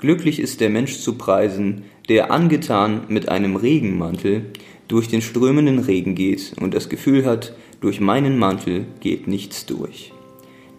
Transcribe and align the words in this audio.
Glücklich 0.00 0.40
ist 0.40 0.62
der 0.62 0.70
Mensch 0.70 1.00
zu 1.00 1.18
preisen, 1.18 1.82
der 2.08 2.32
angetan 2.32 3.02
mit 3.08 3.28
einem 3.28 3.54
Regenmantel 3.54 4.46
durch 4.88 5.08
den 5.08 5.20
strömenden 5.20 5.78
Regen 5.78 6.14
geht 6.14 6.54
und 6.58 6.72
das 6.72 6.88
Gefühl 6.88 7.26
hat, 7.26 7.54
durch 7.82 8.00
meinen 8.00 8.38
Mantel 8.38 8.86
geht 9.00 9.28
nichts 9.28 9.66
durch. 9.66 10.14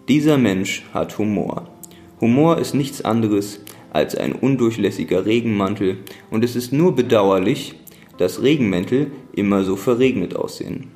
Dieser 0.08 0.38
Mensch 0.38 0.84
hat 0.92 1.18
Humor. 1.18 1.68
Humor 2.20 2.58
ist 2.58 2.74
nichts 2.74 3.02
anderes 3.02 3.60
als 3.92 4.16
ein 4.16 4.32
undurchlässiger 4.32 5.24
Regenmantel 5.24 5.98
und 6.32 6.42
es 6.42 6.56
ist 6.56 6.72
nur 6.72 6.96
bedauerlich, 6.96 7.76
dass 8.18 8.42
Regenmäntel 8.42 9.12
immer 9.36 9.62
so 9.62 9.76
verregnet 9.76 10.34
aussehen. 10.34 10.88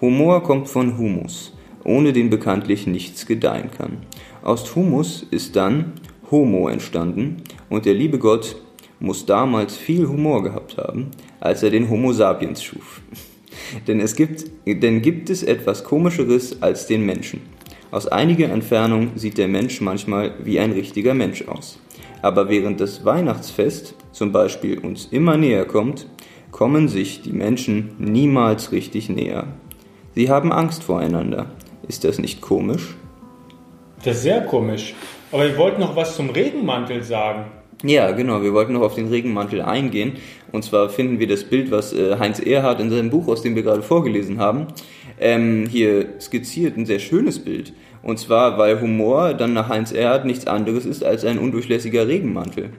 Humor 0.00 0.44
kommt 0.44 0.68
von 0.68 0.96
Humus, 0.96 1.52
ohne 1.82 2.12
den 2.12 2.30
bekanntlich 2.30 2.86
nichts 2.86 3.26
gedeihen 3.26 3.72
kann. 3.76 3.98
Aus 4.42 4.76
Humus 4.76 5.26
ist 5.28 5.56
dann 5.56 5.94
Homo 6.34 6.68
entstanden 6.68 7.36
und 7.68 7.86
der 7.86 7.94
liebe 7.94 8.18
Gott 8.18 8.56
muss 8.98 9.24
damals 9.24 9.76
viel 9.76 10.08
Humor 10.08 10.42
gehabt 10.42 10.76
haben, 10.76 11.12
als 11.38 11.62
er 11.62 11.70
den 11.70 11.88
Homo 11.88 12.12
sapiens 12.12 12.60
schuf. 12.60 13.02
denn 13.86 14.00
es 14.00 14.16
gibt, 14.16 14.46
denn 14.66 15.00
gibt 15.00 15.30
es 15.30 15.44
etwas 15.44 15.84
Komischeres 15.84 16.60
als 16.60 16.88
den 16.88 17.06
Menschen. 17.06 17.40
Aus 17.92 18.08
einiger 18.08 18.48
Entfernung 18.48 19.12
sieht 19.14 19.38
der 19.38 19.46
Mensch 19.46 19.80
manchmal 19.80 20.34
wie 20.42 20.58
ein 20.58 20.72
richtiger 20.72 21.14
Mensch 21.14 21.46
aus. 21.46 21.78
Aber 22.20 22.48
während 22.48 22.80
das 22.80 23.04
Weihnachtsfest 23.04 23.94
zum 24.10 24.32
Beispiel 24.32 24.78
uns 24.78 25.06
immer 25.12 25.36
näher 25.36 25.66
kommt, 25.66 26.08
kommen 26.50 26.88
sich 26.88 27.22
die 27.22 27.32
Menschen 27.32 27.92
niemals 27.98 28.72
richtig 28.72 29.08
näher. 29.08 29.46
Sie 30.16 30.30
haben 30.30 30.50
Angst 30.50 30.82
voreinander. 30.82 31.52
Ist 31.86 32.02
das 32.02 32.18
nicht 32.18 32.40
komisch? 32.40 32.96
Das 34.04 34.16
ist 34.16 34.22
sehr 34.22 34.42
komisch. 34.42 34.94
Aber 35.32 35.44
wir 35.48 35.56
wollten 35.56 35.80
noch 35.80 35.96
was 35.96 36.14
zum 36.14 36.30
Regenmantel 36.30 37.02
sagen. 37.02 37.46
Ja, 37.82 38.12
genau. 38.12 38.42
Wir 38.42 38.52
wollten 38.52 38.74
noch 38.74 38.82
auf 38.82 38.94
den 38.94 39.08
Regenmantel 39.08 39.62
eingehen. 39.62 40.12
Und 40.52 40.62
zwar 40.64 40.88
finden 40.88 41.18
wir 41.18 41.26
das 41.26 41.44
Bild, 41.44 41.70
was 41.70 41.92
äh, 41.92 42.18
Heinz 42.18 42.38
Erhardt 42.38 42.80
in 42.80 42.90
seinem 42.90 43.10
Buch, 43.10 43.28
aus 43.28 43.42
dem 43.42 43.54
wir 43.56 43.62
gerade 43.62 43.82
vorgelesen 43.82 44.38
haben, 44.38 44.68
ähm, 45.20 45.66
hier 45.68 46.06
skizziert. 46.20 46.76
Ein 46.76 46.86
sehr 46.86 46.98
schönes 46.98 47.38
Bild. 47.38 47.72
Und 48.02 48.18
zwar, 48.18 48.58
weil 48.58 48.80
Humor 48.80 49.34
dann 49.34 49.54
nach 49.54 49.68
Heinz 49.68 49.90
Erhardt 49.90 50.26
nichts 50.26 50.46
anderes 50.46 50.86
ist 50.86 51.02
als 51.02 51.24
ein 51.24 51.38
undurchlässiger 51.38 52.06
Regenmantel. 52.06 52.70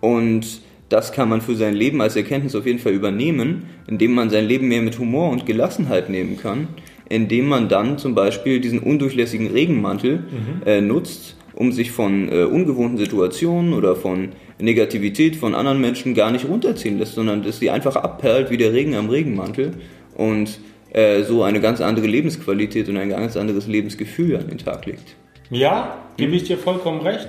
Und 0.00 0.62
das 0.88 1.12
kann 1.12 1.28
man 1.28 1.40
für 1.40 1.54
sein 1.54 1.74
Leben 1.74 2.00
als 2.00 2.16
Erkenntnis 2.16 2.56
auf 2.56 2.66
jeden 2.66 2.80
Fall 2.80 2.92
übernehmen, 2.92 3.66
indem 3.86 4.12
man 4.12 4.30
sein 4.30 4.46
Leben 4.46 4.68
mehr 4.68 4.82
mit 4.82 4.98
Humor 4.98 5.30
und 5.30 5.46
Gelassenheit 5.46 6.08
nehmen 6.08 6.36
kann, 6.36 6.68
indem 7.10 7.48
man 7.48 7.68
dann 7.68 7.98
zum 7.98 8.14
Beispiel 8.14 8.60
diesen 8.60 8.78
undurchlässigen 8.78 9.48
Regenmantel 9.48 10.18
mhm. 10.18 10.62
äh, 10.64 10.80
nutzt, 10.80 11.36
um 11.54 11.72
sich 11.72 11.90
von 11.90 12.28
äh, 12.28 12.44
ungewohnten 12.44 12.96
Situationen 12.96 13.74
oder 13.74 13.96
von 13.96 14.30
Negativität 14.58 15.36
von 15.36 15.54
anderen 15.54 15.80
Menschen 15.80 16.14
gar 16.14 16.30
nicht 16.30 16.48
runterziehen 16.48 16.98
lässt, 16.98 17.14
sondern 17.14 17.42
dass 17.42 17.58
sie 17.58 17.68
einfach 17.68 17.96
abperlt 17.96 18.50
wie 18.50 18.56
der 18.56 18.72
Regen 18.72 18.94
am 18.94 19.10
Regenmantel 19.10 19.72
und 20.14 20.60
äh, 20.92 21.22
so 21.22 21.42
eine 21.42 21.60
ganz 21.60 21.80
andere 21.80 22.06
Lebensqualität 22.06 22.88
und 22.88 22.96
ein 22.96 23.10
ganz 23.10 23.36
anderes 23.36 23.66
Lebensgefühl 23.66 24.36
an 24.36 24.48
den 24.48 24.58
Tag 24.58 24.86
legt. 24.86 25.16
Ja, 25.50 25.98
gebe 26.16 26.36
ich 26.36 26.44
dir 26.44 26.58
vollkommen 26.58 27.00
recht. 27.00 27.28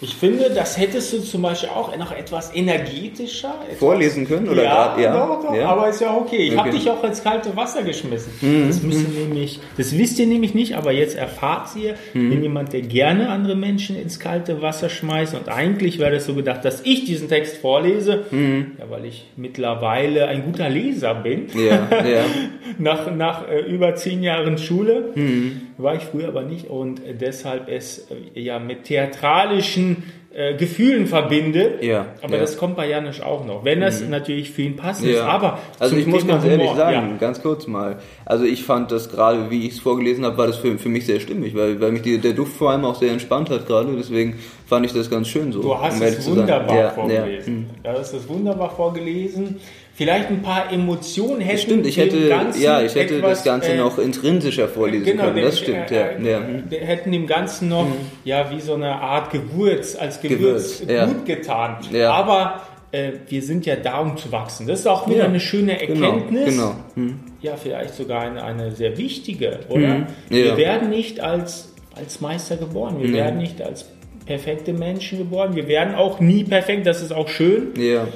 Ich 0.00 0.14
finde, 0.14 0.50
das 0.50 0.78
hättest 0.78 1.12
du 1.12 1.20
zum 1.20 1.42
Beispiel 1.42 1.70
auch 1.70 1.96
noch 1.96 2.12
etwas 2.12 2.54
energetischer 2.54 3.54
etwas 3.64 3.78
vorlesen 3.78 4.28
können 4.28 4.48
oder 4.48 4.62
ja, 4.62 4.74
grad, 4.74 5.00
ja, 5.00 5.26
doch, 5.26 5.42
doch, 5.42 5.54
ja, 5.54 5.68
aber 5.68 5.88
ist 5.88 6.00
ja 6.00 6.16
okay. 6.16 6.36
Ich 6.36 6.52
okay. 6.52 6.58
habe 6.58 6.70
dich 6.70 6.88
auch 6.88 7.02
ins 7.02 7.22
kalte 7.22 7.56
Wasser 7.56 7.82
geschmissen. 7.82 8.32
Mhm. 8.40 8.68
Das 8.68 8.82
müsst 8.82 9.00
ihr 9.00 9.24
nämlich, 9.24 9.60
das 9.76 9.98
wisst 9.98 10.18
ihr 10.20 10.26
nämlich 10.26 10.54
nicht, 10.54 10.76
aber 10.76 10.92
jetzt 10.92 11.16
erfahrt 11.16 11.74
ihr, 11.74 11.94
mhm. 12.14 12.30
wenn 12.30 12.42
jemand, 12.42 12.72
der 12.72 12.82
gerne 12.82 13.28
andere 13.28 13.56
Menschen 13.56 14.00
ins 14.00 14.20
kalte 14.20 14.62
Wasser 14.62 14.88
schmeißt 14.88 15.34
und 15.34 15.48
eigentlich 15.48 15.98
wäre 15.98 16.12
das 16.12 16.26
so 16.26 16.34
gedacht, 16.34 16.64
dass 16.64 16.82
ich 16.84 17.04
diesen 17.04 17.28
Text 17.28 17.56
vorlese, 17.56 18.26
mhm. 18.30 18.72
ja, 18.78 18.88
weil 18.88 19.04
ich 19.04 19.24
mittlerweile 19.36 20.28
ein 20.28 20.44
guter 20.44 20.68
Leser 20.68 21.14
bin. 21.14 21.46
Ja, 21.54 21.88
ja. 22.04 22.24
nach 22.78 23.10
nach 23.14 23.48
äh, 23.48 23.60
über 23.60 23.96
zehn 23.96 24.22
Jahren 24.22 24.58
Schule 24.58 25.12
mhm. 25.14 25.67
War 25.78 25.94
ich 25.94 26.02
früher 26.02 26.28
aber 26.28 26.42
nicht 26.42 26.68
und 26.68 27.00
deshalb 27.20 27.68
es 27.68 28.08
äh, 28.34 28.40
ja 28.40 28.58
mit 28.58 28.84
theatralischen 28.84 30.02
äh, 30.38 30.56
Gefühlen 30.56 31.06
verbinde. 31.06 31.78
Ja, 31.80 32.06
aber 32.20 32.34
ja. 32.34 32.40
das 32.40 32.58
kommt 32.58 32.76
bei 32.76 32.88
Janusz 32.88 33.20
auch 33.20 33.46
noch. 33.46 33.64
Wenn 33.64 33.80
das 33.80 34.02
mhm. 34.02 34.10
natürlich 34.10 34.50
für 34.50 34.62
ihn 34.62 34.76
passend 34.76 35.08
ja. 35.08 35.14
ist. 35.14 35.22
Aber 35.22 35.58
also 35.78 35.96
ich 35.96 36.06
muss 36.06 36.26
ganz 36.26 36.44
ehrlich 36.44 36.70
sagen, 36.72 37.10
ja. 37.12 37.16
ganz 37.18 37.40
kurz 37.40 37.66
mal. 37.66 37.98
Also 38.24 38.44
ich 38.44 38.62
fand 38.62 38.92
das 38.92 39.10
gerade, 39.10 39.50
wie 39.50 39.66
ich 39.66 39.74
es 39.74 39.80
vorgelesen 39.80 40.24
habe, 40.24 40.36
war 40.36 40.46
das 40.46 40.58
für, 40.58 40.78
für 40.78 40.90
mich 40.90 41.06
sehr 41.06 41.18
stimmig, 41.20 41.56
weil, 41.56 41.80
weil 41.80 41.92
mich 41.92 42.02
die, 42.02 42.18
der 42.18 42.34
Duft 42.34 42.56
vor 42.56 42.70
allem 42.70 42.84
auch 42.84 42.94
sehr 42.94 43.10
entspannt 43.10 43.48
hat 43.50 43.66
gerade. 43.66 43.96
Deswegen 43.96 44.38
fand 44.66 44.84
ich 44.84 44.92
das 44.92 45.08
ganz 45.08 45.28
schön 45.28 45.50
so. 45.50 45.62
Du 45.62 45.76
hast 45.76 46.00
um 46.00 46.06
es 46.06 46.30
wunderbar 46.30 46.90
vorgelesen. 46.90 47.54
Mhm. 47.54 47.66
Du 47.82 47.90
hast 47.90 48.12
es 48.12 48.28
wunderbar 48.28 48.70
vorgelesen 48.70 49.56
vielleicht 49.98 50.30
ein 50.30 50.42
paar 50.42 50.72
Emotionen 50.72 51.40
hätten. 51.40 51.58
Stimmt, 51.58 51.86
ich 51.86 51.96
hätte, 51.96 52.16
ja, 52.60 52.80
ich 52.82 52.94
hätte 52.94 53.16
etwas, 53.16 53.38
das 53.38 53.44
Ganze 53.44 53.72
äh, 53.72 53.78
noch 53.78 53.98
intrinsischer 53.98 54.68
vorlesen 54.68 55.04
genau, 55.04 55.24
können. 55.24 55.42
das 55.42 55.58
stimmt, 55.58 55.90
äh, 55.90 56.22
ja. 56.22 56.40
ja. 56.70 56.78
Hätten 56.78 57.10
dem 57.10 57.26
Ganzen 57.26 57.68
noch, 57.68 57.84
mhm. 57.84 57.96
ja, 58.24 58.48
wie 58.52 58.60
so 58.60 58.74
eine 58.74 58.92
Art 58.92 59.32
Gewürz, 59.32 59.96
als 59.96 60.20
Gewürz, 60.20 60.80
Gewürz 60.80 61.08
gut 61.08 61.28
ja. 61.28 61.34
getan. 61.34 61.78
Ja. 61.90 62.12
Aber 62.12 62.62
äh, 62.92 63.10
wir 63.28 63.42
sind 63.42 63.66
ja 63.66 63.74
da, 63.74 63.98
um 63.98 64.16
zu 64.16 64.30
wachsen. 64.30 64.68
Das 64.68 64.78
ist 64.78 64.86
auch 64.86 65.10
wieder 65.10 65.24
eine 65.24 65.40
schöne 65.40 65.76
genau, 65.76 66.06
Erkenntnis. 66.06 66.54
Genau. 66.54 66.76
genau. 66.94 67.08
Mhm. 67.08 67.20
Ja, 67.42 67.56
vielleicht 67.56 67.94
sogar 67.94 68.20
eine, 68.22 68.44
eine 68.44 68.70
sehr 68.70 68.96
wichtige, 68.98 69.58
oder? 69.68 69.80
Mhm. 69.80 70.06
Wir 70.28 70.56
werden 70.56 70.90
nicht 70.90 71.18
als, 71.18 71.74
als 71.96 72.20
Meister 72.20 72.56
geboren. 72.56 73.02
Wir 73.02 73.12
werden 73.12 73.38
nicht 73.38 73.60
als 73.60 73.84
perfekte 74.26 74.72
Menschen 74.72 75.18
geboren. 75.18 75.56
Wir 75.56 75.66
werden 75.66 75.96
auch 75.96 76.20
nie 76.20 76.44
perfekt, 76.44 76.86
das 76.86 77.02
ist 77.02 77.12
auch 77.12 77.28
schön. 77.28 77.72
Ja. 77.76 78.06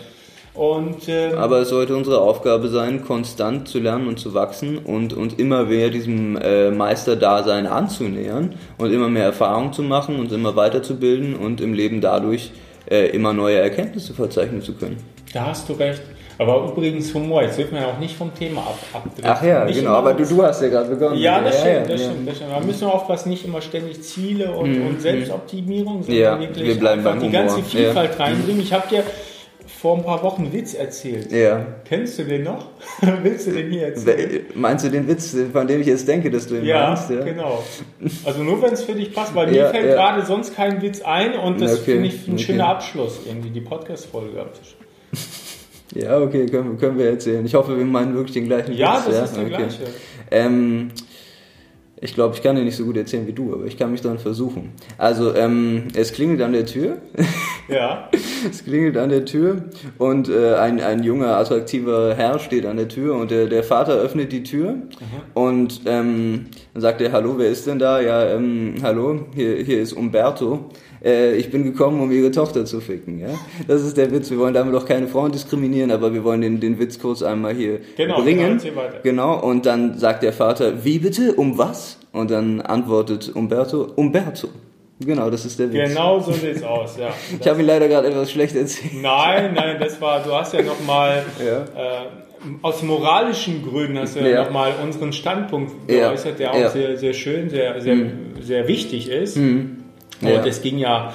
Und, 0.55 1.09
ähm, 1.09 1.39
Aber 1.39 1.61
es 1.61 1.71
sollte 1.71 1.97
unsere 1.97 2.21
Aufgabe 2.21 2.69
sein, 2.69 3.05
konstant 3.05 3.69
zu 3.69 3.79
lernen 3.79 4.07
und 4.07 4.19
zu 4.19 4.35
wachsen 4.35 4.79
und, 4.79 5.15
und 5.15 5.39
immer 5.39 5.65
mehr 5.65 5.89
diesem 5.89 6.37
äh, 6.37 6.71
Meisterdasein 6.71 7.67
anzunähern 7.67 8.55
und 8.77 8.93
immer 8.93 9.09
mehr 9.09 9.25
Erfahrung 9.25 9.73
zu 9.73 9.83
machen 9.83 10.19
und 10.19 10.31
immer 10.31 10.55
weiterzubilden 10.55 11.37
und 11.37 11.63
im 11.63 11.73
Leben 11.73 12.03
dadurch 12.03 12.53
äh, 12.91 13.09
immer 13.09 13.33
neue 13.33 13.57
Erkenntnisse 13.57 14.13
verzeichnen 14.13 14.61
zu 14.61 14.75
können. 14.75 14.99
Da 15.33 15.47
hast 15.47 15.69
du 15.71 15.73
recht. 15.73 16.03
Aber 16.39 16.67
übrigens 16.67 17.15
Humor, 17.15 17.43
jetzt 17.43 17.57
wird 17.57 17.73
man 17.73 17.83
ja 17.83 17.89
auch 17.89 17.99
nicht 17.99 18.17
vom 18.17 18.35
Thema 18.35 18.63
ab, 18.63 18.79
abdriften. 18.93 19.25
Ach 19.25 19.43
ja, 19.43 19.65
nicht 19.65 19.79
genau, 19.79 19.93
aber 19.93 20.13
du, 20.15 20.25
du 20.25 20.43
hast 20.43 20.61
ja 20.61 20.69
gerade 20.69 20.89
begonnen. 20.91 21.19
Ja, 21.19 21.41
das 21.41 21.61
stimmt, 21.61 21.67
ja, 21.67 21.81
ja, 21.81 21.87
das 21.87 22.01
ja. 22.01 22.11
stimmt. 22.11 22.29
Das 22.29 22.37
stimmt. 22.37 22.53
Da 22.53 22.61
müssen 22.61 22.81
wir 22.81 22.95
aufpassen, 22.95 23.29
nicht 23.31 23.45
immer 23.45 23.61
ständig 23.63 24.03
Ziele 24.03 24.51
und, 24.51 24.79
mhm. 24.79 24.87
und 24.87 25.01
Selbstoptimierung, 25.01 26.03
sondern 26.03 26.23
ja, 26.23 26.41
wirklich 26.41 26.67
wir 26.67 26.79
bleiben 26.79 27.05
beim 27.05 27.21
die 27.21 27.27
Humor. 27.27 27.41
ganze 27.41 27.63
Vielfalt 27.63 28.19
reinbringen. 28.19 28.61
Ich 28.61 28.73
habe 28.73 28.89
dir 28.89 29.05
vor 29.81 29.97
ein 29.97 30.05
paar 30.05 30.23
Wochen 30.23 30.43
einen 30.43 30.53
Witz 30.53 30.75
erzählt. 30.75 31.33
Ja. 31.33 31.67
Kennst 31.85 32.19
du 32.19 32.25
den 32.25 32.45
noch? 32.45 32.67
Willst 33.23 33.47
du 33.47 33.53
den 33.53 33.71
hier 33.71 33.87
erzählen? 33.89 34.47
Meinst 34.55 34.85
du 34.85 34.91
den 34.91 35.09
Witz, 35.09 35.37
von 35.53 35.67
dem 35.67 35.81
ich 35.81 35.87
jetzt 35.87 36.07
denke, 36.07 36.31
dass 36.31 36.47
du 36.47 36.57
ihn 36.57 36.65
ja, 36.65 36.89
meinst? 36.89 37.11
Ja, 37.11 37.21
genau. 37.21 37.63
Also 38.25 38.43
nur 38.43 38.63
wenn 38.63 38.73
es 38.73 38.85
für 38.85 38.95
dich 38.95 39.13
passt, 39.13 39.35
weil 39.35 39.47
mir 39.51 39.67
fällt 39.67 39.87
ja. 39.87 39.95
gerade 39.95 40.25
sonst 40.25 40.55
kein 40.55 40.81
Witz 40.83 41.03
ein 41.03 41.35
und 41.35 41.61
das 41.61 41.81
okay. 41.81 41.93
finde 41.93 42.09
ich 42.09 42.29
ein 42.29 42.35
okay. 42.35 42.43
schöner 42.43 42.69
Abschluss, 42.69 43.21
irgendwie 43.27 43.51
die 43.51 43.61
Podcast-Folge. 43.61 44.47
Ja, 45.95 46.19
okay, 46.19 46.47
können, 46.47 46.79
können 46.79 46.97
wir 46.97 47.11
erzählen. 47.11 47.45
Ich 47.45 47.55
hoffe, 47.55 47.77
wir 47.77 47.85
meinen 47.85 48.15
wirklich 48.15 48.33
den 48.33 48.47
gleichen 48.47 48.73
ja, 48.73 48.97
Witz. 48.97 49.05
Das 49.05 49.15
ja, 49.15 49.21
das 49.21 49.31
ist 49.31 49.37
der 49.37 49.45
okay. 49.45 49.57
gleiche. 49.57 49.83
Ähm, 50.31 50.91
ich 52.01 52.15
glaube, 52.15 52.35
ich 52.35 52.43
kann 52.43 52.57
dir 52.57 52.65
nicht 52.65 52.77
so 52.77 52.85
gut 52.85 52.97
erzählen 52.97 53.27
wie 53.27 53.33
du, 53.33 53.53
aber 53.53 53.67
ich 53.67 53.77
kann 53.77 53.93
mich 53.93 54.01
dann 54.01 54.19
versuchen. 54.19 54.73
Also, 54.99 55.35
ähm, 55.37 55.89
es 55.95 56.13
klingelt 56.13 56.41
an 56.43 56.53
der 56.53 56.67
Tür. 56.67 56.97
Ja. 57.69 58.11
Es 58.51 58.65
klingelt 58.65 58.97
an 58.97 59.11
der 59.11 59.25
Tür 59.25 59.65
und 59.99 60.29
äh, 60.29 60.55
ein, 60.55 60.81
ein 60.81 61.03
junger, 61.03 61.37
attraktiver 61.37 62.15
Herr 62.15 62.39
steht 62.39 62.67
an 62.67 62.77
der 62.77 62.89
Tür 62.89 63.17
und 63.17 63.31
der, 63.31 63.47
der 63.47 63.63
Vater 63.65 63.95
öffnet 63.95 64.33
die 64.33 64.43
Tür 64.43 64.73
mhm. 64.73 64.87
und 65.35 65.81
ähm, 65.87 66.47
dann 66.75 66.81
sagt 66.81 67.01
er, 67.01 67.13
hallo, 67.13 67.35
wer 67.39 67.49
ist 67.49 67.67
denn 67.67 67.79
da? 67.79 68.01
Ja, 68.01 68.35
ähm, 68.35 68.75
hallo, 68.83 69.27
hier, 69.35 69.57
hier 69.57 69.83
ist 69.83 69.93
Umberto 69.93 70.71
äh, 71.05 71.35
ich 71.37 71.51
bin 71.51 71.65
gekommen, 71.65 72.01
um 72.01 72.11
ihre 72.11 72.31
Tochter 72.31 72.65
zu 72.65 72.81
ficken. 72.81 73.19
Ja? 73.19 73.29
Das 73.67 73.83
ist 73.83 73.97
der 73.97 74.11
Witz. 74.11 74.31
Wir 74.31 74.39
wollen 74.39 74.55
damit 74.55 74.75
auch 74.75 74.87
keine 74.87 75.09
Frauen 75.09 75.33
diskriminieren, 75.33 75.91
aber 75.91 76.13
wir 76.15 76.25
wollen 76.25 76.41
den, 76.41 76.61
den 76.61 76.79
Witz 76.79 76.99
kurz 76.99 77.23
einmal 77.23 77.55
hier 77.55 77.81
genau, 77.97 78.23
bringen. 78.23 78.61
Genau, 79.03 79.41
und 79.41 79.67
dann 79.67 79.99
sagt 79.99 80.23
der 80.23 80.33
Vater, 80.33 80.85
wie 80.85 80.99
bitte, 80.99 81.35
um 81.35 81.59
was? 81.59 81.99
Und 82.13 82.31
dann 82.31 82.61
antwortet 82.61 83.33
Umberto, 83.35 83.89
Umberto. 83.97 84.49
Genau, 85.05 85.31
das 85.31 85.45
ist 85.45 85.59
der 85.59 85.73
Witz. 85.73 85.89
Genau 85.89 86.21
so 86.21 86.33
sieht's 86.33 86.63
aus, 86.63 86.97
ja. 86.99 87.13
ich 87.39 87.47
habe 87.47 87.61
ihn 87.61 87.67
leider 87.67 87.89
gerade 87.89 88.09
etwas 88.09 88.31
schlecht 88.31 88.55
erzählt. 88.55 88.95
Nein, 89.01 89.55
nein, 89.55 89.77
das 89.79 90.01
war, 90.01 90.23
du 90.23 90.33
hast 90.33 90.55
ja 90.55 90.63
nochmal 90.63 91.25
ja. 91.45 91.63
äh, 91.63 92.07
aus 92.63 92.83
moralischen 92.83 93.63
Gründen 93.63 93.99
hast 93.99 94.17
du 94.17 94.21
ja, 94.21 94.29
ja 94.29 94.45
nochmal 94.45 94.73
unseren 94.83 95.13
Standpunkt 95.13 95.89
geäußert, 95.89 96.39
der 96.39 96.53
auch 96.53 96.59
ja. 96.59 96.71
sehr, 96.71 96.97
sehr 96.97 97.13
schön, 97.13 97.51
sehr, 97.51 97.81
sehr, 97.81 97.95
mhm. 97.95 98.35
sehr 98.41 98.67
wichtig 98.67 99.09
ist. 99.09 99.37
Mhm. 99.37 99.79
Ja. 100.21 100.39
Und 100.39 100.47
es 100.47 100.63
ging 100.63 100.79
ja 100.79 101.13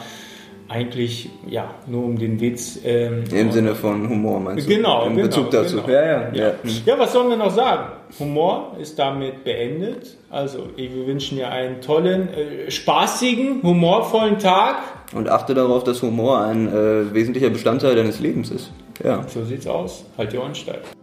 eigentlich 0.69 1.29
ja 1.47 1.73
nur 1.87 2.05
um 2.05 2.17
den 2.17 2.39
Witz. 2.39 2.79
Ähm, 2.83 3.23
Im 3.31 3.51
Sinne 3.51 3.75
von 3.75 4.09
Humor 4.09 4.39
meinst 4.39 4.67
du? 4.67 4.75
Genau. 4.75 5.05
Im 5.05 5.15
genau, 5.15 5.27
Bezug 5.27 5.51
dazu. 5.51 5.77
Genau. 5.77 5.89
Ja, 5.89 6.05
ja, 6.05 6.33
ja. 6.33 6.53
Ja, 6.85 6.99
was 6.99 7.13
sollen 7.13 7.29
wir 7.29 7.37
noch 7.37 7.51
sagen? 7.51 7.91
Humor 8.19 8.75
ist 8.79 8.97
damit 8.99 9.43
beendet. 9.43 10.17
Also 10.29 10.69
wir 10.75 11.07
wünschen 11.07 11.37
dir 11.37 11.49
einen 11.49 11.81
tollen, 11.81 12.29
äh, 12.33 12.71
spaßigen, 12.71 13.63
humorvollen 13.63 14.39
Tag. 14.39 14.77
Und 15.13 15.29
achte 15.29 15.53
darauf, 15.53 15.83
dass 15.83 16.01
Humor 16.01 16.41
ein 16.41 16.67
äh, 16.67 17.13
wesentlicher 17.13 17.49
Bestandteil 17.49 17.95
deines 17.95 18.19
Lebens 18.19 18.51
ist. 18.51 18.71
Ja. 19.03 19.23
So 19.27 19.43
sieht's 19.45 19.67
aus. 19.67 20.05
Halt 20.17 20.33
die 20.33 20.37
Ohren 20.37 20.55
steif. 20.55 20.96